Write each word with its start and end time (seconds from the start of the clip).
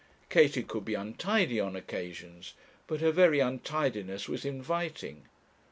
Katie 0.31 0.63
could 0.63 0.83
be 0.83 0.95
untidy 0.95 1.59
on 1.59 1.75
occasions; 1.75 2.55
but 2.87 3.01
her 3.01 3.11
very 3.11 3.39
untidiness 3.39 4.27
was 4.27 4.45
inviting. 4.45 5.25